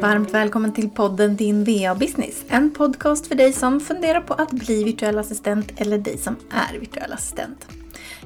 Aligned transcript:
Varmt 0.00 0.34
välkommen 0.34 0.72
till 0.72 0.90
podden 0.90 1.36
Din 1.36 1.64
VA-business. 1.64 2.44
En 2.48 2.70
podcast 2.70 3.26
för 3.26 3.34
dig 3.34 3.52
som 3.52 3.80
funderar 3.80 4.20
på 4.20 4.34
att 4.34 4.50
bli 4.50 4.84
virtuell 4.84 5.18
assistent 5.18 5.72
eller 5.76 5.98
dig 5.98 6.18
som 6.18 6.36
är 6.50 6.78
virtuell 6.78 7.12
assistent. 7.12 7.66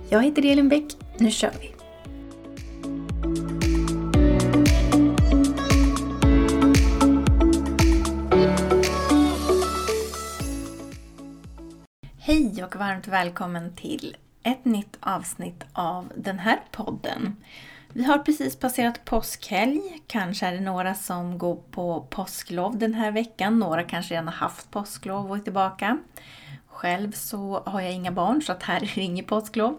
Jag 0.09 0.23
heter 0.23 0.45
Elin 0.45 0.69
Bäck. 0.69 0.85
Nu 1.19 1.31
kör 1.31 1.51
vi! 1.61 1.75
Hej 12.19 12.65
och 12.65 12.77
varmt 12.77 13.09
välkommen 13.09 13.77
till 13.77 14.17
ett 14.43 14.65
nytt 14.65 14.97
avsnitt 15.01 15.65
av 15.73 16.13
den 16.17 16.39
här 16.39 16.61
podden. 16.71 17.37
Vi 17.97 18.05
har 18.05 18.19
precis 18.19 18.57
passerat 18.57 19.05
påskhelg. 19.05 19.81
Kanske 20.07 20.47
är 20.47 20.53
det 20.53 20.61
några 20.61 20.95
som 20.95 21.39
går 21.39 21.57
på 21.71 22.07
påsklov 22.11 22.79
den 22.79 22.95
här 22.95 23.11
veckan. 23.11 23.59
Några 23.59 23.83
kanske 23.83 24.15
redan 24.15 24.29
har 24.29 24.35
haft 24.35 24.71
påsklov 24.71 25.31
och 25.31 25.37
är 25.37 25.41
tillbaka. 25.41 25.99
Själv 26.67 27.13
så 27.13 27.63
har 27.67 27.81
jag 27.81 27.93
inga 27.93 28.13
barn 28.13 28.43
så 28.43 28.53
att 28.53 28.63
här 28.63 28.83
är 28.83 28.93
det 28.95 29.01
inget 29.01 29.27
påsklov. 29.27 29.79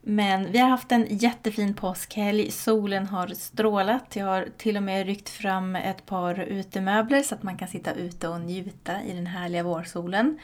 Men 0.00 0.52
vi 0.52 0.58
har 0.58 0.68
haft 0.68 0.92
en 0.92 1.06
jättefin 1.10 1.74
påskhelg. 1.74 2.50
Solen 2.50 3.06
har 3.06 3.28
strålat. 3.28 4.16
Jag 4.16 4.26
har 4.26 4.48
till 4.56 4.76
och 4.76 4.82
med 4.82 5.06
ryckt 5.06 5.28
fram 5.28 5.76
ett 5.76 6.06
par 6.06 6.40
utemöbler 6.40 7.22
så 7.22 7.34
att 7.34 7.42
man 7.42 7.56
kan 7.58 7.68
sitta 7.68 7.92
ute 7.92 8.28
och 8.28 8.40
njuta 8.40 9.02
i 9.02 9.12
den 9.12 9.26
härliga 9.26 9.62
vårsolen. 9.62 10.38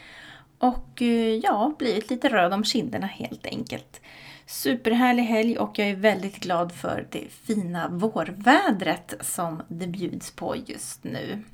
Och 0.59 1.03
eh, 1.03 1.35
ja, 1.35 1.73
blivit 1.79 2.11
lite 2.11 2.29
röd 2.29 2.53
om 2.53 2.65
kinderna 2.65 3.07
helt 3.07 3.47
enkelt. 3.47 4.01
Superhärlig 4.49 5.23
helg 5.23 5.59
och 5.59 5.79
jag 5.79 5.89
är 5.89 5.97
väldigt 5.97 6.41
glad 6.41 6.73
för 6.73 7.07
det 7.11 7.29
fina 7.31 7.89
vårvädret 7.89 9.15
som 9.21 9.63
det 9.69 9.87
bjuds 9.87 10.31
på 10.31 10.57
just 10.67 11.05
nu. 11.05 11.45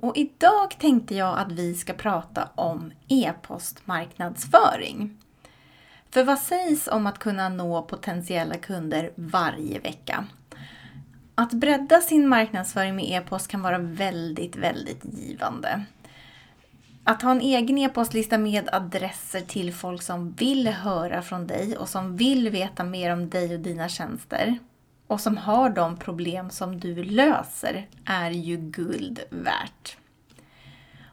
Och 0.00 0.16
idag 0.16 0.78
tänkte 0.78 1.14
jag 1.14 1.38
att 1.38 1.52
vi 1.52 1.74
ska 1.74 1.92
prata 1.92 2.48
om 2.54 2.92
e-postmarknadsföring. 3.08 5.18
För 6.10 6.24
vad 6.24 6.38
sägs 6.38 6.88
om 6.88 7.06
att 7.06 7.18
kunna 7.18 7.48
nå 7.48 7.82
potentiella 7.82 8.54
kunder 8.54 9.12
varje 9.14 9.78
vecka? 9.78 10.26
Att 11.34 11.52
bredda 11.52 12.00
sin 12.00 12.28
marknadsföring 12.28 12.96
med 12.96 13.04
e-post 13.04 13.48
kan 13.48 13.62
vara 13.62 13.78
väldigt, 13.78 14.56
väldigt 14.56 15.04
givande. 15.04 15.84
Att 17.08 17.22
ha 17.22 17.30
en 17.30 17.40
egen 17.40 17.78
e-postlista 17.78 18.38
med 18.38 18.68
adresser 18.72 19.40
till 19.40 19.74
folk 19.74 20.02
som 20.02 20.32
vill 20.32 20.68
höra 20.68 21.22
från 21.22 21.46
dig 21.46 21.76
och 21.76 21.88
som 21.88 22.16
vill 22.16 22.48
veta 22.50 22.84
mer 22.84 23.12
om 23.12 23.30
dig 23.30 23.54
och 23.54 23.60
dina 23.60 23.88
tjänster 23.88 24.58
och 25.06 25.20
som 25.20 25.36
har 25.36 25.70
de 25.70 25.96
problem 25.96 26.50
som 26.50 26.80
du 26.80 27.04
löser 27.04 27.86
är 28.04 28.30
ju 28.30 28.56
guld 28.56 29.20
värt. 29.30 29.96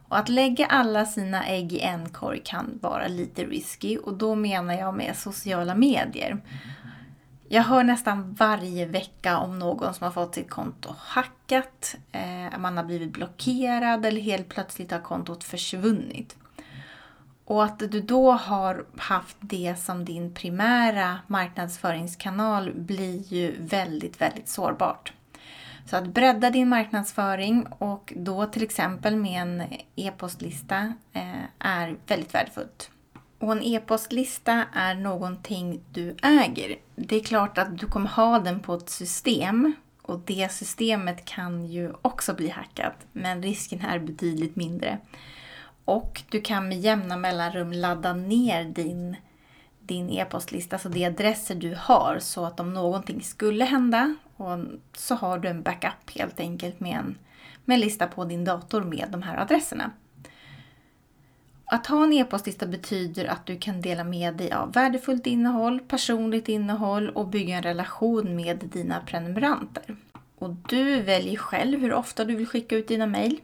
Och 0.07 0.17
att 0.17 0.29
lägga 0.29 0.65
alla 0.65 1.05
sina 1.05 1.45
ägg 1.45 1.73
i 1.73 1.79
en 1.79 2.09
korg 2.09 2.41
kan 2.45 2.79
vara 2.81 3.07
lite 3.07 3.43
risky 3.43 3.97
och 3.97 4.13
då 4.13 4.35
menar 4.35 4.73
jag 4.73 4.93
med 4.93 5.15
sociala 5.15 5.75
medier. 5.75 6.37
Jag 7.47 7.63
hör 7.63 7.83
nästan 7.83 8.33
varje 8.33 8.85
vecka 8.85 9.37
om 9.37 9.59
någon 9.59 9.93
som 9.93 10.05
har 10.05 10.11
fått 10.11 10.35
sitt 10.35 10.49
konto 10.49 10.95
hackat, 10.99 11.95
eh, 12.11 12.57
man 12.59 12.77
har 12.77 12.83
blivit 12.83 13.13
blockerad 13.13 14.05
eller 14.05 14.21
helt 14.21 14.49
plötsligt 14.49 14.91
har 14.91 14.99
kontot 14.99 15.43
försvunnit. 15.43 16.37
Och 17.45 17.63
att 17.63 17.79
du 17.79 18.01
då 18.01 18.31
har 18.31 18.85
haft 18.97 19.37
det 19.39 19.75
som 19.79 20.05
din 20.05 20.33
primära 20.33 21.19
marknadsföringskanal 21.27 22.71
blir 22.75 23.33
ju 23.33 23.55
väldigt, 23.59 24.21
väldigt 24.21 24.49
sårbart. 24.49 25.13
Så 25.85 25.97
att 25.97 26.07
bredda 26.07 26.49
din 26.49 26.69
marknadsföring 26.69 27.67
och 27.67 28.13
då 28.15 28.45
till 28.45 28.63
exempel 28.63 29.15
med 29.15 29.41
en 29.41 29.63
e-postlista 29.95 30.93
eh, 31.13 31.43
är 31.59 31.97
väldigt 32.07 32.33
värdefullt. 32.33 32.91
Och 33.39 33.51
en 33.51 33.63
e-postlista 33.63 34.65
är 34.73 34.95
någonting 34.95 35.81
du 35.91 36.15
äger. 36.23 36.75
Det 36.95 37.15
är 37.15 37.23
klart 37.23 37.57
att 37.57 37.77
du 37.77 37.87
kommer 37.87 38.09
ha 38.09 38.39
den 38.39 38.59
på 38.59 38.73
ett 38.73 38.89
system 38.89 39.73
och 40.01 40.19
det 40.19 40.51
systemet 40.51 41.25
kan 41.25 41.65
ju 41.65 41.93
också 42.01 42.33
bli 42.33 42.49
hackat, 42.49 42.95
men 43.11 43.43
risken 43.43 43.81
är 43.81 43.99
betydligt 43.99 44.55
mindre. 44.55 44.97
Och 45.85 46.21
du 46.29 46.41
kan 46.41 46.67
med 46.69 46.79
jämna 46.79 47.17
mellanrum 47.17 47.71
ladda 47.71 48.13
ner 48.13 48.63
din 48.63 49.15
din 49.87 50.09
e-postlista, 50.09 50.75
alltså 50.75 50.89
de 50.89 51.05
adresser 51.05 51.55
du 51.55 51.75
har, 51.79 52.19
så 52.19 52.45
att 52.45 52.59
om 52.59 52.73
någonting 52.73 53.21
skulle 53.21 53.65
hända 53.65 54.15
och 54.35 54.59
så 54.97 55.15
har 55.15 55.37
du 55.37 55.47
en 55.47 55.61
backup 55.61 56.09
helt 56.15 56.39
enkelt 56.39 56.79
med 56.79 56.97
en, 56.97 57.17
med 57.65 57.75
en 57.75 57.81
lista 57.81 58.07
på 58.07 58.25
din 58.25 58.45
dator 58.45 58.83
med 58.83 59.07
de 59.09 59.21
här 59.21 59.37
adresserna. 59.37 59.91
Att 61.65 61.87
ha 61.87 62.03
en 62.03 62.13
e-postlista 62.13 62.65
betyder 62.65 63.25
att 63.25 63.45
du 63.45 63.57
kan 63.57 63.81
dela 63.81 64.03
med 64.03 64.33
dig 64.33 64.51
av 64.51 64.73
värdefullt 64.73 65.27
innehåll, 65.27 65.79
personligt 65.79 66.49
innehåll 66.49 67.09
och 67.09 67.27
bygga 67.27 67.55
en 67.55 67.63
relation 67.63 68.35
med 68.35 68.57
dina 68.57 68.99
prenumeranter. 68.99 69.95
Och 70.37 70.49
du 70.49 71.01
väljer 71.01 71.37
själv 71.37 71.81
hur 71.81 71.93
ofta 71.93 72.25
du 72.25 72.35
vill 72.35 72.47
skicka 72.47 72.75
ut 72.75 72.87
dina 72.87 73.05
mejl. 73.05 73.39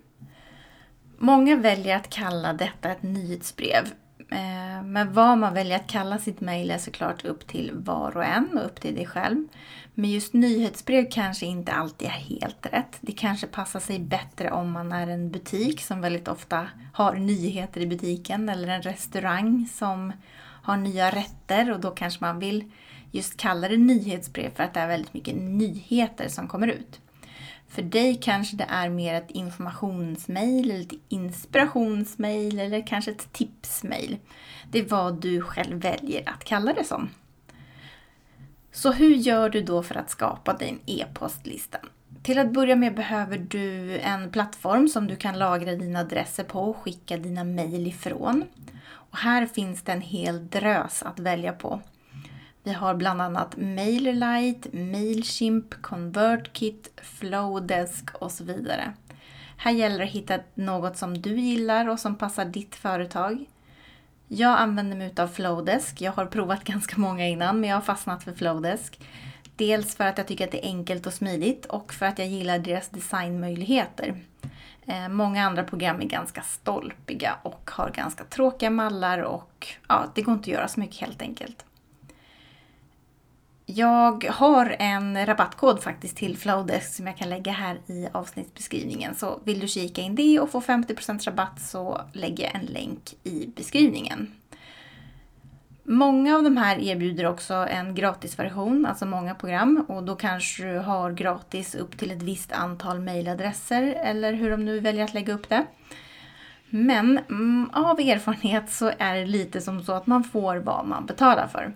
Många 1.18 1.56
väljer 1.56 1.96
att 1.96 2.10
kalla 2.10 2.54
detta 2.54 2.92
ett 2.92 3.04
nyhetsbrev. 3.04 3.84
Eh, 4.32 4.84
men 4.84 5.14
vad 5.14 5.38
man 5.38 5.54
väljer 5.54 5.76
att 5.76 5.88
kalla 5.88 6.18
sitt 6.18 6.42
mejl 6.42 6.72
är 6.72 6.78
såklart 6.78 7.26
upp 7.26 7.48
till 7.48 7.72
var 7.74 8.18
och 8.18 8.26
en 8.26 8.58
och 8.58 8.66
upp 8.66 8.82
till 8.82 8.96
dig 8.96 9.06
själv. 9.06 9.48
Men 9.94 10.10
just 10.10 10.34
nyhetsbrev 10.34 11.08
kanske 11.12 11.46
inte 11.46 11.72
alltid 11.72 12.08
är 12.08 12.12
helt 12.12 12.66
rätt. 12.66 12.98
Det 13.02 13.12
kanske 13.12 13.48
passar 13.48 13.80
sig 13.80 14.00
bättre 14.00 14.52
om 14.52 14.72
man 14.72 14.92
är 14.92 15.08
en 15.08 15.32
butik 15.32 15.82
som 15.82 16.02
väldigt 16.02 16.28
ofta 16.28 16.68
har 16.94 17.16
nyheter 17.16 17.82
i 17.82 17.88
butiken 17.88 18.50
eller 18.50 18.68
en 18.68 18.82
restaurang 18.82 19.68
som 19.74 20.14
har 20.64 20.78
nya 20.78 21.10
rätter 21.10 21.72
och 21.72 21.80
då 21.80 21.92
kanske 21.92 22.24
man 22.26 22.40
vill 22.40 22.72
just 23.12 23.38
kalla 23.38 23.68
det 23.68 23.78
nyhetsbrev 23.78 24.56
för 24.56 24.64
att 24.64 24.74
det 24.74 24.80
är 24.80 24.88
väldigt 24.88 25.14
mycket 25.14 25.36
nyheter 25.36 26.28
som 26.28 26.48
kommer 26.48 26.68
ut. 26.68 27.00
För 27.72 27.82
dig 27.82 28.20
kanske 28.22 28.56
det 28.56 28.66
är 28.70 28.90
mer 28.90 29.14
ett 29.14 29.32
informationsmail, 29.32 30.72
eller 30.72 30.82
ett 30.82 30.94
inspirationsmail 31.10 32.60
eller 32.60 32.88
kanske 32.88 33.12
ett 33.12 33.34
tipsmail. 33.34 34.18
Det 34.72 34.80
är 34.80 34.86
vad 34.86 35.22
du 35.22 35.42
själv 35.42 35.82
väljer 35.82 36.30
att 36.30 36.44
kalla 36.44 36.74
det 36.74 36.84
som. 36.84 37.10
Så 38.72 38.92
hur 38.92 39.16
gör 39.16 39.50
du 39.50 39.62
då 39.62 39.84
för 39.84 39.96
att 39.96 40.10
skapa 40.10 40.54
din 40.54 40.80
e-postlista? 40.86 41.78
Till 42.24 42.40
att 42.40 42.54
börja 42.54 42.76
med 42.76 42.96
behöver 42.96 43.38
du 43.38 43.98
en 44.00 44.32
plattform 44.32 44.88
som 44.88 45.08
du 45.08 45.16
kan 45.16 45.40
lagra 45.40 45.76
dina 45.76 46.00
adresser 46.00 46.44
på 46.44 46.60
och 46.60 46.78
skicka 46.78 47.18
dina 47.18 47.44
mejl 47.44 47.88
ifrån. 47.88 48.44
Och 48.90 49.18
här 49.18 49.46
finns 49.46 49.82
det 49.84 49.92
en 49.92 50.02
hel 50.02 50.48
drös 50.48 51.04
att 51.04 51.20
välja 51.20 51.54
på. 51.54 51.82
Vi 52.64 52.74
har 52.74 52.94
bland 52.96 53.22
annat 53.22 53.58
MailerLite, 53.58 54.78
Mailchimp, 54.78 55.82
ConvertKit, 55.82 57.02
Flowdesk 57.02 58.16
och 58.16 58.32
så 58.32 58.44
vidare. 58.44 58.94
Här 59.58 59.72
gäller 59.72 59.98
det 59.98 60.04
att 60.04 60.10
hitta 60.10 60.40
något 60.54 60.98
som 60.98 61.22
du 61.22 61.40
gillar 61.40 61.90
och 61.90 62.00
som 62.00 62.16
passar 62.16 62.46
ditt 62.46 62.76
företag. 62.76 63.46
Jag 64.28 64.60
använder 64.60 64.98
mig 64.98 65.14
av 65.18 65.28
Flowdesk. 65.28 66.02
Jag 66.02 66.12
har 66.12 66.26
provat 66.26 66.64
ganska 66.64 66.98
många 66.98 67.28
innan 67.28 67.60
men 67.60 67.70
jag 67.70 67.78
har 67.78 67.82
fastnat 67.82 68.24
för 68.24 68.34
Flowdesk. 68.34 69.00
Dels 69.56 69.96
för 69.96 70.08
att 70.08 70.18
jag 70.18 70.28
tycker 70.28 70.46
att 70.46 70.52
det 70.52 70.66
är 70.66 70.70
enkelt 70.70 71.08
och 71.08 71.14
smidigt 71.14 71.66
och 71.66 71.94
för 71.94 72.06
att 72.06 72.20
jag 72.20 72.28
gillar 72.28 72.60
deras 72.60 72.90
designmöjligheter. 72.90 74.16
Eh, 74.86 75.10
många 75.10 75.46
andra 75.46 75.64
program 75.64 76.02
är 76.02 76.06
ganska 76.06 76.42
stolpiga 76.42 77.36
och 77.44 77.72
har 77.74 77.90
ganska 77.90 78.24
tråkiga 78.24 78.70
mallar 78.70 79.20
och 79.20 79.68
ja, 79.88 80.06
det 80.16 80.22
går 80.22 80.34
inte 80.34 80.44
att 80.44 80.56
göra 80.56 80.68
så 80.68 80.80
mycket 80.80 80.98
helt 80.98 81.22
enkelt. 81.22 81.66
Jag 83.76 84.26
har 84.30 84.76
en 84.80 85.26
rabattkod 85.26 85.84
faktiskt 85.84 86.18
till 86.18 86.38
Flowdesk 86.38 86.94
som 86.94 87.08
jag 87.08 87.18
kan 87.18 87.30
lägga 87.30 87.52
här 87.52 87.80
i 87.88 88.08
avsnittsbeskrivningen. 88.12 89.16
Så 89.16 89.40
vill 89.44 89.60
du 89.60 89.68
kika 89.68 90.02
in 90.02 90.16
det 90.16 90.40
och 90.40 90.50
få 90.50 90.62
50% 90.62 91.26
rabatt 91.26 91.62
så 91.62 92.02
lägger 92.14 92.44
jag 92.44 92.56
en 92.56 92.66
länk 92.66 93.14
i 93.24 93.48
beskrivningen. 93.56 94.32
Många 95.84 96.36
av 96.36 96.44
de 96.44 96.58
här 96.58 96.80
erbjuder 96.80 97.26
också 97.26 97.54
en 97.54 97.96
gratisversion, 97.96 98.86
alltså 98.86 99.06
många 99.06 99.36
program. 99.36 99.86
Och 99.88 100.04
då 100.04 100.16
kanske 100.16 100.64
du 100.64 100.78
har 100.80 101.12
gratis 101.12 101.76
upp 101.76 101.98
till 101.98 102.12
ett 102.12 102.22
visst 102.22 102.52
antal 102.52 103.00
mejladresser 103.00 103.84
eller 103.84 104.34
hur 104.34 104.52
de 104.52 104.66
nu 104.66 104.80
väljer 104.80 105.04
att 105.04 105.14
lägga 105.14 105.34
upp 105.34 105.50
det. 105.50 105.66
Men 106.70 107.18
mm, 107.18 107.70
av 107.74 108.00
erfarenhet 108.00 108.72
så 108.72 108.92
är 108.98 109.16
det 109.16 109.26
lite 109.26 109.62
som 109.62 109.84
så 109.84 109.94
att 109.94 110.08
man 110.08 110.24
får 110.24 110.56
vad 110.56 110.88
man 110.88 111.06
betalar 111.06 111.48
för. 111.48 111.74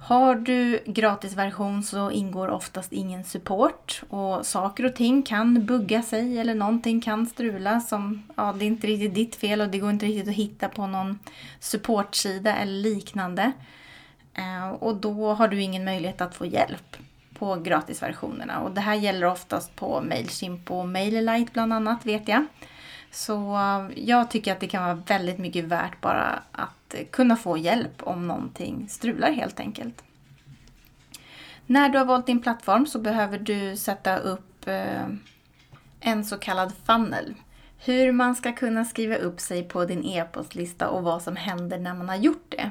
Har 0.00 0.34
du 0.34 0.82
gratisversion 0.86 1.82
så 1.82 2.10
ingår 2.10 2.48
oftast 2.48 2.92
ingen 2.92 3.24
support 3.24 4.02
och 4.08 4.46
saker 4.46 4.84
och 4.86 4.96
ting 4.96 5.22
kan 5.22 5.66
bugga 5.66 6.02
sig 6.02 6.38
eller 6.38 6.54
någonting 6.54 7.00
kan 7.00 7.26
strula 7.26 7.80
som, 7.80 8.22
ja 8.36 8.54
det 8.58 8.64
är 8.64 8.66
inte 8.66 8.86
riktigt 8.86 9.14
ditt 9.14 9.36
fel 9.36 9.60
och 9.60 9.68
det 9.68 9.78
går 9.78 9.90
inte 9.90 10.06
riktigt 10.06 10.28
att 10.28 10.34
hitta 10.34 10.68
på 10.68 10.86
någon 10.86 11.18
supportsida 11.60 12.56
eller 12.56 12.72
liknande. 12.72 13.52
Eh, 14.34 14.68
och 14.68 14.96
då 14.96 15.34
har 15.34 15.48
du 15.48 15.62
ingen 15.62 15.84
möjlighet 15.84 16.20
att 16.20 16.34
få 16.34 16.46
hjälp. 16.46 16.96
på 17.38 17.56
gratisversionerna. 17.56 18.60
Och 18.60 18.70
det 18.70 18.80
här 18.80 18.94
gäller 18.94 19.26
oftast 19.26 19.76
på 19.76 20.00
Mailchimp 20.00 20.70
och 20.70 20.88
MailerLite 20.88 21.52
bland 21.52 21.72
annat 21.72 22.06
vet 22.06 22.28
jag. 22.28 22.46
Så 23.10 23.54
eh, 23.54 24.04
jag 24.08 24.30
tycker 24.30 24.52
att 24.52 24.60
det 24.60 24.68
kan 24.68 24.84
vara 24.84 24.94
väldigt 24.94 25.38
mycket 25.38 25.64
värt 25.64 26.00
bara 26.00 26.42
att 26.52 26.94
eh, 26.94 27.04
kunna 27.10 27.36
få 27.36 27.56
hjälp 27.58 28.02
om 28.02 28.26
någonting 28.26 28.88
strular 28.88 29.32
helt 29.32 29.60
enkelt. 29.60 30.02
När 31.66 31.88
du 31.88 31.98
har 31.98 32.04
valt 32.04 32.26
din 32.26 32.42
plattform 32.42 32.86
så 32.86 32.98
behöver 32.98 33.38
du 33.38 33.76
sätta 33.76 34.18
upp 34.18 34.68
eh, 34.68 35.06
en 36.00 36.24
så 36.24 36.38
kallad 36.38 36.72
funnel. 36.84 37.34
Hur 37.84 38.12
man 38.12 38.34
ska 38.34 38.52
kunna 38.52 38.84
skriva 38.84 39.16
upp 39.16 39.40
sig 39.40 39.62
på 39.62 39.84
din 39.84 40.04
e-postlista 40.04 40.88
och 40.88 41.02
vad 41.02 41.22
som 41.22 41.36
händer 41.36 41.78
när 41.78 41.94
man 41.94 42.08
har 42.08 42.16
gjort 42.16 42.46
det. 42.48 42.70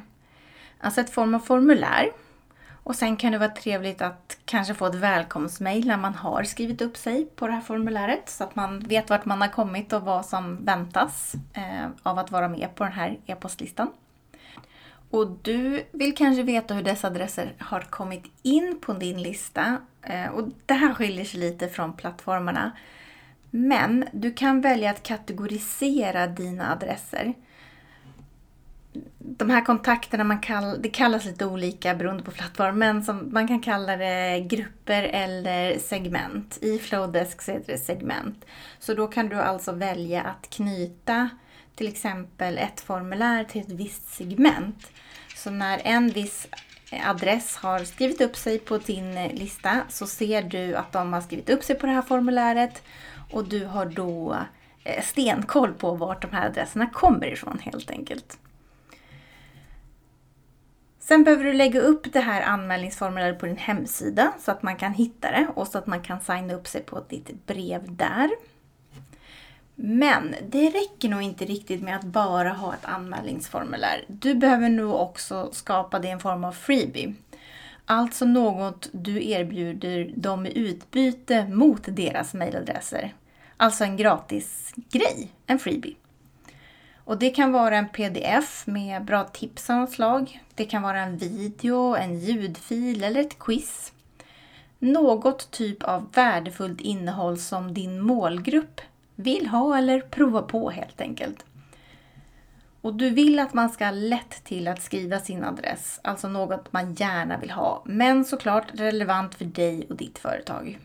Alltså 0.79 1.01
ett 1.01 1.09
form 1.09 1.35
av 1.35 1.39
formulär. 1.39 2.11
Och 2.87 2.95
sen 2.95 3.17
kan 3.17 3.31
det 3.31 3.37
vara 3.37 3.49
trevligt 3.49 4.01
att 4.01 4.37
kanske 4.45 4.73
få 4.73 4.85
ett 4.85 4.95
välkomstmejl 4.95 5.87
när 5.87 5.97
man 5.97 6.15
har 6.15 6.43
skrivit 6.43 6.81
upp 6.81 6.97
sig 6.97 7.25
på 7.25 7.47
det 7.47 7.53
här 7.53 7.61
formuläret 7.61 8.29
så 8.29 8.43
att 8.43 8.55
man 8.55 8.79
vet 8.79 9.09
vart 9.09 9.25
man 9.25 9.41
har 9.41 9.47
kommit 9.47 9.93
och 9.93 10.01
vad 10.01 10.25
som 10.25 10.65
väntas 10.65 11.35
eh, 11.53 11.87
av 12.03 12.19
att 12.19 12.31
vara 12.31 12.47
med 12.47 12.75
på 12.75 12.83
den 12.83 12.93
här 12.93 13.17
e-postlistan. 13.25 13.91
Och 15.09 15.27
du 15.41 15.83
vill 15.91 16.15
kanske 16.15 16.43
veta 16.43 16.73
hur 16.73 16.83
dessa 16.83 17.07
adresser 17.07 17.53
har 17.59 17.81
kommit 17.81 18.23
in 18.43 18.79
på 18.81 18.93
din 18.93 19.21
lista. 19.21 19.77
Eh, 20.01 20.27
och 20.27 20.49
det 20.65 20.73
här 20.73 20.93
skiljer 20.93 21.25
sig 21.25 21.39
lite 21.39 21.67
från 21.67 21.93
plattformarna. 21.93 22.71
Men 23.49 24.05
du 24.11 24.33
kan 24.33 24.61
välja 24.61 24.89
att 24.89 25.03
kategorisera 25.03 26.27
dina 26.27 26.71
adresser. 26.71 27.33
De 29.37 29.49
här 29.49 29.65
kontakterna 29.65 30.23
man 30.23 30.39
kall, 30.39 30.81
det 30.81 30.89
kallas 30.89 31.25
lite 31.25 31.45
olika 31.45 31.95
beroende 31.95 32.23
på 32.23 32.31
plattform, 32.31 32.79
men 32.79 33.03
som 33.03 33.33
man 33.33 33.47
kan 33.47 33.59
kalla 33.59 33.97
det 33.97 34.39
grupper 34.49 35.03
eller 35.03 35.79
segment. 35.79 36.57
I 36.61 36.79
Flowdesk 36.79 37.41
så 37.41 37.51
heter 37.51 37.71
det 37.71 37.77
segment. 37.77 38.45
Så 38.79 38.93
då 38.93 39.07
kan 39.07 39.29
du 39.29 39.35
alltså 39.35 39.71
välja 39.71 40.21
att 40.23 40.49
knyta 40.49 41.29
till 41.75 41.87
exempel 41.87 42.57
ett 42.57 42.79
formulär 42.79 43.43
till 43.43 43.61
ett 43.61 43.71
visst 43.71 44.13
segment. 44.13 44.91
Så 45.35 45.49
när 45.49 45.81
en 45.83 46.09
viss 46.09 46.47
adress 47.05 47.55
har 47.55 47.79
skrivit 47.79 48.21
upp 48.21 48.35
sig 48.35 48.59
på 48.59 48.77
din 48.77 49.27
lista 49.27 49.81
så 49.89 50.07
ser 50.07 50.41
du 50.41 50.75
att 50.75 50.91
de 50.91 51.13
har 51.13 51.21
skrivit 51.21 51.49
upp 51.49 51.63
sig 51.63 51.75
på 51.75 51.85
det 51.85 51.91
här 51.91 52.01
formuläret 52.01 52.83
och 53.31 53.47
du 53.47 53.65
har 53.65 53.85
då 53.85 54.37
eh, 54.83 55.03
stenkoll 55.03 55.73
på 55.73 55.91
vart 55.91 56.21
de 56.21 56.31
här 56.31 56.45
adresserna 56.45 56.89
kommer 56.89 57.27
ifrån 57.27 57.59
helt 57.59 57.91
enkelt. 57.91 58.37
Sen 61.07 61.23
behöver 61.23 61.43
du 61.43 61.53
lägga 61.53 61.79
upp 61.79 62.13
det 62.13 62.19
här 62.19 62.41
anmälningsformuläret 62.41 63.39
på 63.39 63.45
din 63.45 63.57
hemsida 63.57 64.33
så 64.39 64.51
att 64.51 64.63
man 64.63 64.75
kan 64.75 64.93
hitta 64.93 65.31
det 65.31 65.47
och 65.55 65.67
så 65.67 65.77
att 65.77 65.87
man 65.87 66.01
kan 66.01 66.21
signa 66.21 66.53
upp 66.53 66.67
sig 66.67 66.81
på 66.81 67.03
ditt 67.09 67.45
brev 67.45 67.95
där. 67.95 68.29
Men 69.75 70.35
det 70.49 70.69
räcker 70.69 71.09
nog 71.09 71.21
inte 71.21 71.45
riktigt 71.45 71.83
med 71.83 71.95
att 71.95 72.03
bara 72.03 72.49
ha 72.49 72.73
ett 72.73 72.85
anmälningsformulär. 72.85 74.05
Du 74.07 74.35
behöver 74.35 74.69
nog 74.69 74.95
också 74.95 75.49
skapa 75.51 75.99
det 75.99 76.07
i 76.07 76.11
en 76.11 76.19
form 76.19 76.43
av 76.43 76.51
freebie. 76.51 77.13
Alltså 77.85 78.25
något 78.25 78.89
du 78.91 79.29
erbjuder 79.29 80.11
dem 80.15 80.45
i 80.45 80.57
utbyte 80.57 81.47
mot 81.47 81.83
deras 81.85 82.33
mejladresser. 82.33 83.13
Alltså 83.57 83.83
en 83.83 83.97
gratis 83.97 84.73
grej, 84.75 85.31
en 85.45 85.59
freebie. 85.59 85.95
Och 87.07 87.17
det 87.17 87.29
kan 87.29 87.51
vara 87.51 87.77
en 87.77 87.89
pdf 87.89 88.67
med 88.67 89.05
bra 89.05 89.23
tips 89.23 89.69
av 89.69 89.77
något 89.77 89.91
slag. 89.91 90.43
Det 90.55 90.65
kan 90.65 90.81
vara 90.81 90.99
en 90.99 91.17
video, 91.17 91.95
en 91.95 92.19
ljudfil 92.19 93.03
eller 93.03 93.21
ett 93.21 93.39
quiz. 93.39 93.93
Något 94.79 95.51
typ 95.51 95.83
av 95.83 96.11
värdefullt 96.13 96.81
innehåll 96.81 97.37
som 97.37 97.73
din 97.73 98.01
målgrupp 98.01 98.81
vill 99.15 99.47
ha 99.47 99.77
eller 99.77 99.99
prova 100.01 100.41
på 100.41 100.69
helt 100.69 101.01
enkelt. 101.01 101.45
Och 102.81 102.93
du 102.93 103.09
vill 103.09 103.39
att 103.39 103.53
man 103.53 103.69
ska 103.69 103.85
ha 103.85 103.91
lätt 103.91 104.43
till 104.43 104.67
att 104.67 104.81
skriva 104.81 105.19
sin 105.19 105.43
adress, 105.43 105.99
alltså 106.03 106.27
något 106.27 106.73
man 106.73 106.93
gärna 106.93 107.37
vill 107.37 107.51
ha, 107.51 107.81
men 107.85 108.25
såklart 108.25 108.67
relevant 108.73 109.35
för 109.35 109.45
dig 109.45 109.87
och 109.89 109.95
ditt 109.95 110.19
företag. 110.19 110.79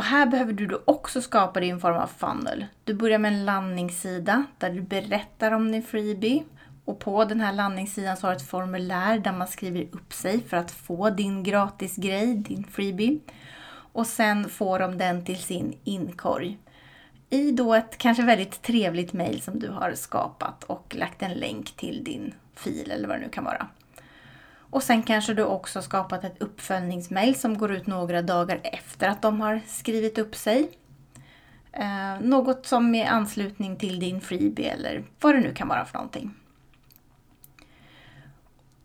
Och 0.00 0.04
här 0.06 0.26
behöver 0.26 0.52
du 0.52 0.66
då 0.66 0.82
också 0.84 1.22
skapa 1.22 1.60
din 1.60 1.80
form 1.80 1.96
av 1.96 2.06
funnel. 2.06 2.66
Du 2.84 2.94
börjar 2.94 3.18
med 3.18 3.32
en 3.32 3.44
landningssida 3.44 4.44
där 4.58 4.70
du 4.70 4.80
berättar 4.80 5.52
om 5.52 5.72
din 5.72 5.82
freebie. 5.82 6.44
Och 6.84 6.98
på 6.98 7.24
den 7.24 7.40
här 7.40 7.52
landningssidan 7.52 8.16
så 8.16 8.26
har 8.26 8.32
du 8.32 8.36
ett 8.36 8.48
formulär 8.48 9.18
där 9.18 9.32
man 9.32 9.48
skriver 9.48 9.86
upp 9.92 10.12
sig 10.12 10.40
för 10.40 10.56
att 10.56 10.70
få 10.70 11.10
din 11.10 11.42
gratisgrej, 11.42 12.34
din 12.34 12.64
freebie. 12.64 13.18
Och 13.92 14.06
sen 14.06 14.48
får 14.48 14.78
de 14.78 14.98
den 14.98 15.24
till 15.24 15.38
sin 15.38 15.78
inkorg. 15.84 16.58
I 17.30 17.52
då 17.52 17.74
ett 17.74 17.98
kanske 17.98 18.22
väldigt 18.22 18.62
trevligt 18.62 19.12
mail 19.12 19.42
som 19.42 19.58
du 19.58 19.68
har 19.68 19.94
skapat 19.94 20.64
och 20.64 20.94
lagt 20.98 21.22
en 21.22 21.34
länk 21.34 21.70
till 21.76 22.04
din 22.04 22.34
fil 22.54 22.90
eller 22.90 23.08
vad 23.08 23.16
det 23.16 23.22
nu 23.22 23.28
kan 23.28 23.44
vara. 23.44 23.66
Och 24.70 24.82
sen 24.82 25.02
kanske 25.02 25.34
du 25.34 25.44
också 25.44 25.82
skapat 25.82 26.24
ett 26.24 26.42
uppföljningsmail 26.42 27.34
som 27.34 27.58
går 27.58 27.72
ut 27.72 27.86
några 27.86 28.22
dagar 28.22 28.60
efter 28.62 29.08
att 29.08 29.22
de 29.22 29.40
har 29.40 29.60
skrivit 29.66 30.18
upp 30.18 30.34
sig. 30.34 30.70
Eh, 31.72 32.20
något 32.20 32.66
som 32.66 32.94
är 32.94 33.06
anslutning 33.06 33.76
till 33.76 34.00
din 34.00 34.20
freebie 34.20 34.72
eller 34.72 35.04
vad 35.20 35.34
det 35.34 35.40
nu 35.40 35.54
kan 35.54 35.68
vara 35.68 35.84
för 35.84 35.94
någonting. 35.94 36.34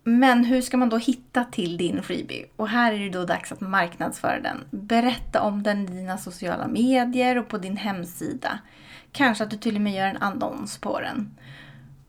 Men 0.03 0.45
hur 0.45 0.61
ska 0.61 0.77
man 0.77 0.89
då 0.89 0.97
hitta 0.97 1.43
till 1.43 1.77
din 1.77 2.03
freebie? 2.03 2.45
Och 2.55 2.69
här 2.69 2.93
är 2.93 2.99
det 2.99 3.09
då 3.09 3.25
dags 3.25 3.51
att 3.51 3.61
marknadsföra 3.61 4.39
den. 4.39 4.63
Berätta 4.69 5.41
om 5.41 5.63
den 5.63 5.83
i 5.83 5.87
dina 5.87 6.17
sociala 6.17 6.67
medier 6.67 7.37
och 7.37 7.47
på 7.47 7.57
din 7.57 7.77
hemsida. 7.77 8.59
Kanske 9.11 9.43
att 9.43 9.49
du 9.49 9.57
till 9.57 9.75
och 9.75 9.81
med 9.81 9.93
gör 9.93 10.07
en 10.07 10.17
annons 10.17 10.77
på 10.77 10.99
den. 10.99 11.37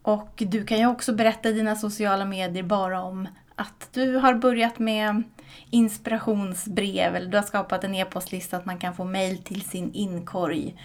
Och 0.03 0.33
du 0.37 0.65
kan 0.65 0.79
ju 0.79 0.87
också 0.87 1.13
berätta 1.13 1.49
i 1.49 1.53
dina 1.53 1.77
sociala 1.77 2.25
medier 2.25 2.63
bara 2.63 3.03
om 3.03 3.29
att 3.57 3.89
du 3.93 4.17
har 4.17 4.35
börjat 4.35 4.79
med 4.79 5.23
inspirationsbrev 5.71 7.17
eller 7.17 7.31
du 7.31 7.37
har 7.37 7.45
skapat 7.45 7.85
en 7.85 7.95
e-postlista 7.95 8.57
att 8.57 8.67
man 8.67 8.79
kan 8.79 8.95
få 8.95 9.05
mail 9.05 9.39
till 9.39 9.63
sin 9.63 9.93
inkorg 9.93 10.77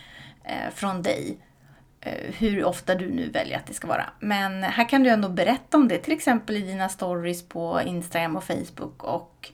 eh, 0.43 0.73
från 0.73 1.01
dig. 1.01 1.37
Eh, 2.01 2.33
hur 2.37 2.65
ofta 2.65 2.95
du 2.95 3.09
nu 3.09 3.29
väljer 3.29 3.57
att 3.57 3.65
det 3.65 3.73
ska 3.73 3.87
vara. 3.87 4.09
Men 4.19 4.63
här 4.63 4.89
kan 4.89 5.03
du 5.03 5.09
ändå 5.09 5.29
berätta 5.29 5.77
om 5.77 5.87
det, 5.87 5.97
till 5.97 6.13
exempel 6.13 6.55
i 6.55 6.61
dina 6.61 6.89
stories 6.89 7.47
på 7.49 7.81
Instagram 7.85 8.35
och 8.35 8.43
Facebook 8.43 9.03
och 9.03 9.51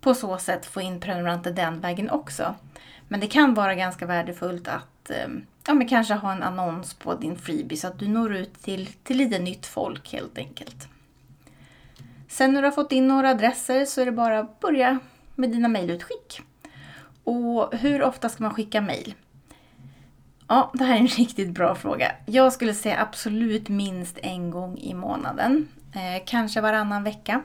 på 0.00 0.14
så 0.14 0.38
sätt 0.38 0.66
få 0.66 0.80
in 0.80 1.00
prenumeranter 1.00 1.50
den 1.50 1.80
vägen 1.80 2.10
också. 2.10 2.54
Men 3.08 3.20
det 3.20 3.26
kan 3.26 3.54
vara 3.54 3.74
ganska 3.74 4.06
värdefullt 4.06 4.68
att 4.68 5.10
eh, 5.10 5.28
ja, 5.66 5.74
men 5.74 5.88
kanske 5.88 6.14
ha 6.14 6.32
en 6.32 6.42
annons 6.42 6.94
på 6.94 7.14
din 7.14 7.36
freebie 7.36 7.78
så 7.78 7.86
att 7.86 7.98
du 7.98 8.08
når 8.08 8.34
ut 8.34 8.62
till, 8.62 8.86
till 8.86 9.16
lite 9.16 9.38
nytt 9.38 9.66
folk 9.66 10.12
helt 10.12 10.38
enkelt. 10.38 10.88
Sen 12.32 12.52
när 12.52 12.62
du 12.62 12.66
har 12.66 12.72
fått 12.72 12.92
in 12.92 13.08
några 13.08 13.30
adresser 13.30 13.84
så 13.84 14.00
är 14.00 14.06
det 14.06 14.12
bara 14.12 14.38
att 14.38 14.60
börja 14.60 14.98
med 15.34 15.50
dina 15.50 15.68
mejlutskick. 15.68 16.40
Och 17.24 17.74
hur 17.74 18.02
ofta 18.02 18.28
ska 18.28 18.42
man 18.42 18.54
skicka 18.54 18.80
mejl? 18.80 19.14
Ja, 20.48 20.70
det 20.74 20.84
här 20.84 20.94
är 20.94 21.00
en 21.00 21.06
riktigt 21.18 21.50
bra 21.50 21.74
fråga. 21.74 22.12
Jag 22.26 22.52
skulle 22.52 22.74
säga 22.74 23.00
absolut 23.00 23.68
minst 23.68 24.18
en 24.22 24.50
gång 24.50 24.78
i 24.78 24.94
månaden. 24.94 25.68
Eh, 25.94 26.22
kanske 26.26 26.60
varannan 26.60 27.04
vecka. 27.04 27.42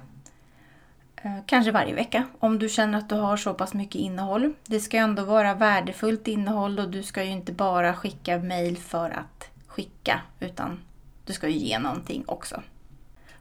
Eh, 1.16 1.38
kanske 1.46 1.72
varje 1.72 1.94
vecka 1.94 2.24
om 2.40 2.60
du 2.60 2.70
känner 2.70 2.98
att 2.98 3.10
du 3.10 3.16
har 3.16 3.38
så 3.38 3.54
pass 3.54 3.74
mycket 3.74 4.02
innehåll. 4.02 4.54
Det 4.66 4.80
ska 4.80 4.98
ju 4.98 5.04
ändå 5.04 5.24
vara 5.24 5.54
värdefullt 5.54 6.28
innehåll 6.28 6.80
och 6.80 6.90
du 6.90 7.04
ska 7.04 7.24
ju 7.24 7.32
inte 7.32 7.52
bara 7.52 7.94
skicka 7.94 8.38
mejl 8.38 8.78
för 8.78 9.10
att 9.10 9.50
skicka 9.68 10.22
utan 10.40 10.80
du 11.26 11.34
ska 11.34 11.48
ju 11.48 11.58
ge 11.58 11.80
någonting 11.80 12.24
också. 12.28 12.62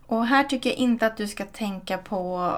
Och 0.07 0.27
här 0.27 0.45
tycker 0.45 0.71
jag 0.71 0.79
inte 0.79 1.07
att 1.07 1.17
du 1.17 1.29
ska 1.29 1.45
tänka 1.45 1.99
på 1.99 2.53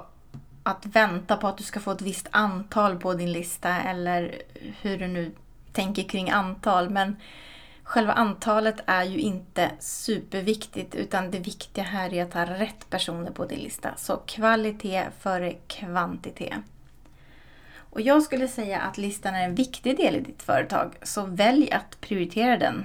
att 0.63 0.87
vänta 0.87 1.37
på 1.37 1.49
att 1.49 1.59
du 1.59 1.65
ska 1.65 1.81
få 1.81 1.91
ett 1.91 2.03
visst 2.03 2.29
antal 2.31 2.99
på 2.99 3.15
din 3.15 3.33
lista 3.33 3.83
eller 3.83 4.43
hur 4.81 4.99
du 4.99 5.07
nu 5.09 5.33
tänker 5.73 6.03
kring 6.03 6.31
antal. 6.31 6.91
Men 6.91 7.17
själva 7.83 8.13
antalet 8.13 8.77
är 8.87 9.05
ju 9.05 9.19
inte 9.19 9.71
superviktigt 9.81 10.95
utan 10.95 11.31
det 11.31 11.39
viktiga 11.39 11.85
här 11.85 12.15
är 12.15 12.23
att 12.23 12.35
ha 12.35 12.45
rätt 12.45 12.91
personer 12.91 13.31
på 13.31 13.45
din 13.45 13.59
lista. 13.59 13.97
Så 13.97 14.17
kvalitet 14.17 15.05
före 15.21 15.53
kvantitet. 15.67 16.59
Och 17.91 18.01
jag 18.01 18.23
skulle 18.23 18.49
säga 18.49 18.81
att 18.81 18.99
listan 18.99 19.35
är 19.35 19.45
en 19.45 19.55
viktig 19.55 19.97
del 19.97 20.17
i 20.17 20.21
ditt 20.21 20.43
företag, 20.43 20.93
så 21.03 21.27
välj 21.27 21.73
att 21.73 22.01
prioritera 22.01 22.57
den. 22.57 22.85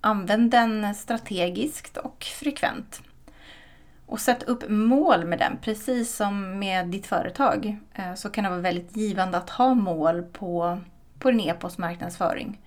Använd 0.00 0.50
den 0.50 0.94
strategiskt 0.94 1.96
och 1.96 2.24
frekvent. 2.24 3.02
Och 4.08 4.20
sätt 4.20 4.42
upp 4.42 4.68
mål 4.68 5.24
med 5.24 5.38
den, 5.38 5.58
precis 5.62 6.16
som 6.16 6.58
med 6.58 6.86
ditt 6.86 7.06
företag. 7.06 7.78
Eh, 7.94 8.14
så 8.14 8.30
kan 8.30 8.44
det 8.44 8.50
vara 8.50 8.60
väldigt 8.60 8.96
givande 8.96 9.38
att 9.38 9.50
ha 9.50 9.74
mål 9.74 10.22
på, 10.22 10.80
på 11.18 11.30
din 11.30 11.40
e-postmarknadsföring. 11.40 12.60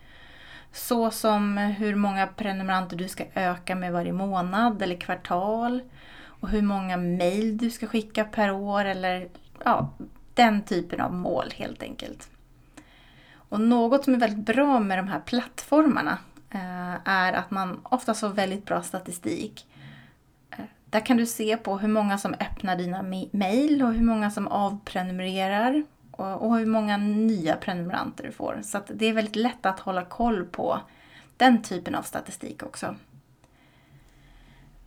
Så 0.71 1.11
som 1.11 1.57
hur 1.57 1.95
många 1.95 2.27
prenumeranter 2.27 2.97
du 2.97 3.07
ska 3.07 3.23
öka 3.35 3.75
med 3.75 3.93
varje 3.93 4.13
månad 4.13 4.81
eller 4.81 4.95
kvartal. 4.95 5.81
Och 6.23 6.49
hur 6.49 6.61
många 6.61 6.97
mail 6.97 7.57
du 7.57 7.69
ska 7.69 7.87
skicka 7.87 8.23
per 8.23 8.51
år 8.51 8.85
eller 8.85 9.29
ja, 9.63 9.89
Den 10.33 10.61
typen 10.61 11.01
av 11.01 11.13
mål 11.13 11.49
helt 11.55 11.83
enkelt. 11.83 12.29
Och 13.33 13.61
något 13.61 14.03
som 14.03 14.13
är 14.13 14.19
väldigt 14.19 14.45
bra 14.45 14.79
med 14.79 14.97
de 14.97 15.07
här 15.07 15.19
plattformarna 15.19 16.17
eh, 16.49 16.95
är 17.05 17.33
att 17.33 17.51
man 17.51 17.79
ofta 17.83 18.13
får 18.13 18.29
väldigt 18.29 18.65
bra 18.65 18.81
statistik. 18.81 19.67
Där 20.91 21.05
kan 21.05 21.17
du 21.17 21.25
se 21.25 21.57
på 21.57 21.77
hur 21.77 21.87
många 21.87 22.17
som 22.17 22.33
öppnar 22.33 22.75
dina 22.75 23.01
mejl 23.31 23.83
och 23.83 23.93
hur 23.93 24.03
många 24.03 24.31
som 24.31 24.47
avprenumererar 24.47 25.83
och 26.11 26.57
hur 26.57 26.65
många 26.65 26.97
nya 26.97 27.55
prenumeranter 27.55 28.23
du 28.23 28.31
får. 28.31 28.59
Så 28.63 28.81
det 28.87 29.05
är 29.05 29.13
väldigt 29.13 29.35
lätt 29.35 29.65
att 29.65 29.79
hålla 29.79 30.05
koll 30.05 30.45
på 30.45 30.79
den 31.37 31.61
typen 31.61 31.95
av 31.95 32.01
statistik 32.01 32.63
också. 32.63 32.95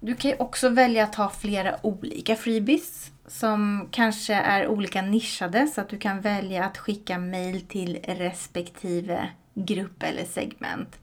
Du 0.00 0.14
kan 0.14 0.30
ju 0.30 0.37
också 0.37 0.68
välja 0.68 1.04
att 1.04 1.14
ha 1.14 1.30
flera 1.30 1.87
olika 1.87 2.37
freebies 2.37 3.11
som 3.26 3.88
kanske 3.90 4.34
är 4.34 4.68
olika 4.68 5.02
nischade 5.02 5.66
så 5.66 5.80
att 5.80 5.88
du 5.88 5.99
kan 5.99 6.20
välja 6.20 6.64
att 6.64 6.78
skicka 6.78 7.18
mail 7.18 7.61
till 7.61 7.99
respektive 8.04 9.28
grupp 9.54 10.02
eller 10.02 10.25
segment. 10.25 10.99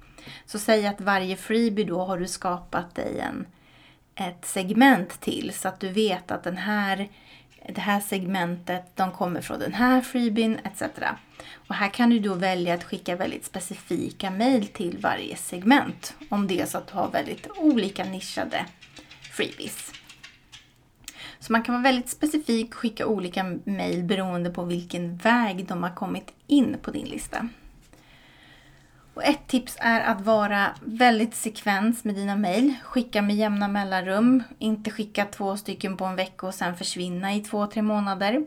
Så 0.46 0.60
säg 0.60 0.88
att 0.88 1.02
varje 1.02 1.36
freebie 1.36 1.86
då 1.86 2.06
har 2.06 2.18
du 2.18 2.28
skapat 2.28 2.96
dig 2.96 3.20
en, 3.20 3.46
ett 4.16 4.46
segment 4.46 5.22
till 5.22 5.54
så 5.54 5.68
att 5.68 5.80
du 5.80 5.90
vet 5.90 6.32
att 6.32 6.44
den 6.44 6.58
här, 6.58 7.10
det 7.68 7.82
här 7.82 8.00
segmentet 8.00 8.96
de 8.96 9.12
kommer 9.12 9.42
från 9.42 9.60
den 9.60 9.74
här 9.74 10.02
freebien 10.02 10.60
etc. 10.64 10.84
Och 11.54 11.76
här 11.76 11.90
kan 11.90 12.10
du 12.10 12.20
då 12.20 12.34
välja 12.34 12.74
att 12.74 12.84
skicka 12.84 13.16
väldigt 13.16 13.46
specifika 13.46 14.32
mail 14.32 14.68
till 14.68 14.98
varje 14.98 15.36
segment 15.36 16.14
om 16.30 16.48
det 16.48 16.62
är 16.62 16.66
så 16.66 16.78
att 16.78 16.88
du 16.88 16.94
har 16.94 17.12
väldigt 17.12 17.48
olika 17.58 18.04
nischade 18.04 18.66
freebies. 19.22 19.92
Så 21.40 21.52
man 21.52 21.64
kan 21.64 21.74
vara 21.74 21.84
väldigt 21.84 22.10
specifik 22.10 22.68
och 22.70 22.76
skicka 22.76 23.06
olika 23.06 23.44
mejl 23.64 24.04
beroende 24.04 24.50
på 24.50 24.64
vilken 24.64 25.18
väg 25.18 25.66
de 25.68 25.84
har 25.84 25.96
kommit 25.96 26.34
in 26.48 26.78
på 26.82 26.92
din 26.92 27.08
lista. 27.08 27.48
Och 29.14 29.24
ett 29.26 29.48
tips 29.48 29.78
är 29.80 30.02
att 30.02 30.22
vara 30.22 30.68
väldigt 30.82 31.36
sekvens 31.36 32.04
med 32.04 32.16
dina 32.16 32.36
mejl. 32.36 32.74
Skicka 32.84 33.22
med 33.22 33.36
jämna 33.36 33.68
mellanrum. 33.68 34.44
Inte 34.60 34.92
skicka 34.92 35.26
två 35.26 35.58
stycken 35.58 35.98
på 35.98 36.06
en 36.06 36.16
vecka 36.16 36.48
och 36.48 36.54
sen 36.54 36.76
försvinna 36.76 37.34
i 37.34 37.40
två, 37.40 37.68
tre 37.68 37.82
månader. 37.82 38.46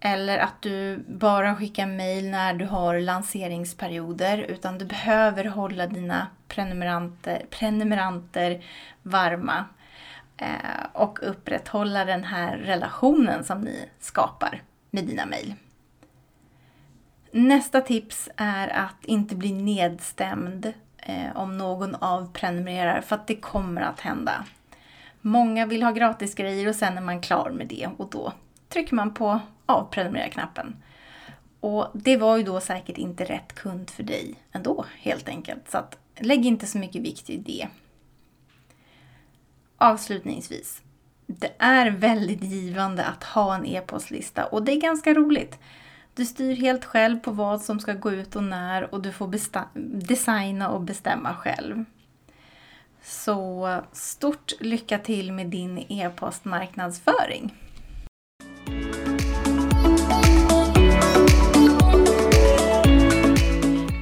Eller 0.00 0.38
att 0.38 0.62
du 0.62 1.04
bara 1.08 1.56
skickar 1.56 1.86
mejl 1.86 2.30
när 2.30 2.54
du 2.54 2.66
har 2.66 3.00
lanseringsperioder. 3.00 4.38
Utan 4.38 4.78
du 4.78 4.84
behöver 4.84 5.44
hålla 5.44 5.86
dina 5.86 6.26
prenumeranter, 6.48 7.46
prenumeranter 7.50 8.64
varma. 9.02 9.64
Eh, 10.36 10.86
och 10.92 11.18
upprätthålla 11.22 12.04
den 12.04 12.24
här 12.24 12.56
relationen 12.56 13.44
som 13.44 13.60
ni 13.60 13.88
skapar 14.00 14.62
med 14.90 15.04
dina 15.04 15.26
mejl. 15.26 15.54
Nästa 17.36 17.80
tips 17.80 18.28
är 18.36 18.68
att 18.68 19.04
inte 19.04 19.34
bli 19.34 19.52
nedstämd 19.52 20.72
eh, 20.96 21.36
om 21.36 21.58
någon 21.58 21.94
avprenumererar 21.94 23.00
för 23.00 23.16
att 23.16 23.26
det 23.26 23.36
kommer 23.36 23.82
att 23.82 24.00
hända. 24.00 24.44
Många 25.20 25.66
vill 25.66 25.82
ha 25.82 25.90
gratisgrejer 25.90 26.68
och 26.68 26.74
sen 26.74 26.98
är 26.98 27.02
man 27.02 27.20
klar 27.20 27.50
med 27.50 27.66
det 27.66 27.88
och 27.96 28.10
då 28.10 28.32
trycker 28.68 28.94
man 28.94 29.14
på 29.14 29.40
avprenumerera-knappen. 29.66 30.76
Och 31.60 31.90
det 31.94 32.16
var 32.16 32.36
ju 32.36 32.42
då 32.42 32.60
säkert 32.60 32.98
inte 32.98 33.24
rätt 33.24 33.52
kund 33.52 33.90
för 33.90 34.02
dig 34.02 34.34
ändå 34.52 34.84
helt 34.98 35.28
enkelt. 35.28 35.70
Så 35.70 35.78
att 35.78 35.98
lägg 36.18 36.46
inte 36.46 36.66
så 36.66 36.78
mycket 36.78 37.02
vikt 37.02 37.30
i 37.30 37.36
det 37.36 37.68
avslutningsvis. 39.76 40.82
Det 41.26 41.52
är 41.58 41.90
väldigt 41.90 42.42
givande 42.42 43.04
att 43.04 43.24
ha 43.24 43.54
en 43.54 43.66
e-postlista 43.66 44.44
och 44.44 44.62
det 44.62 44.72
är 44.72 44.80
ganska 44.80 45.14
roligt. 45.14 45.58
Du 46.16 46.24
styr 46.24 46.54
helt 46.56 46.84
själv 46.84 47.18
på 47.18 47.30
vad 47.30 47.60
som 47.60 47.80
ska 47.80 47.92
gå 47.92 48.12
ut 48.12 48.36
och 48.36 48.44
när 48.44 48.94
och 48.94 49.02
du 49.02 49.12
får 49.12 49.34
designa 50.06 50.68
och 50.68 50.80
bestämma 50.80 51.34
själv. 51.34 51.84
Så 53.02 53.68
stort 53.92 54.52
lycka 54.60 54.98
till 54.98 55.32
med 55.32 55.46
din 55.46 55.78
e-postmarknadsföring! 55.88 57.54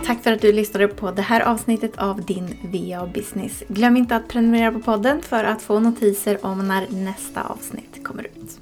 Tack 0.07 0.23
för 0.23 0.33
att 0.33 0.41
du 0.41 0.53
lyssnade 0.53 0.89
på 0.89 1.11
det 1.11 1.23
här 1.23 1.41
avsnittet 1.41 1.99
av 1.99 2.25
din 2.25 2.59
VA 2.63 3.07
Business. 3.07 3.63
Glöm 3.69 3.97
inte 3.97 4.17
att 4.17 4.29
prenumerera 4.29 4.73
på 4.73 4.81
podden 4.81 5.23
för 5.23 5.45
att 5.45 5.63
få 5.63 5.81
notiser 5.81 6.47
om 6.47 6.69
när 6.69 6.87
nästa 6.91 7.43
avsnitt 7.43 8.05
kommer 8.05 8.25
ut. 8.27 8.62